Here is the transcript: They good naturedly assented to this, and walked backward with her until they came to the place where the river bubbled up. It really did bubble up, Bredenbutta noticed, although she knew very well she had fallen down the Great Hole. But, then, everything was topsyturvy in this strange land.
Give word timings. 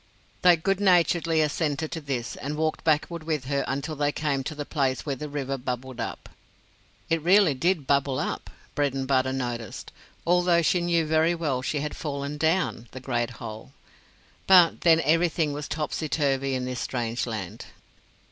They 0.41 0.55
good 0.55 0.79
naturedly 0.79 1.41
assented 1.41 1.91
to 1.91 2.01
this, 2.01 2.35
and 2.35 2.57
walked 2.57 2.83
backward 2.83 3.21
with 3.21 3.45
her 3.45 3.63
until 3.67 3.95
they 3.95 4.11
came 4.11 4.43
to 4.45 4.55
the 4.55 4.65
place 4.65 5.05
where 5.05 5.15
the 5.15 5.29
river 5.29 5.59
bubbled 5.59 5.99
up. 5.99 6.27
It 7.11 7.21
really 7.21 7.53
did 7.53 7.85
bubble 7.85 8.17
up, 8.17 8.49
Bredenbutta 8.73 9.31
noticed, 9.31 9.91
although 10.25 10.63
she 10.63 10.81
knew 10.81 11.05
very 11.05 11.35
well 11.35 11.61
she 11.61 11.81
had 11.81 11.95
fallen 11.95 12.39
down 12.39 12.87
the 12.93 12.99
Great 12.99 13.29
Hole. 13.37 13.73
But, 14.47 14.81
then, 14.81 15.01
everything 15.01 15.53
was 15.53 15.67
topsyturvy 15.67 16.55
in 16.55 16.65
this 16.65 16.79
strange 16.79 17.27
land. 17.27 17.65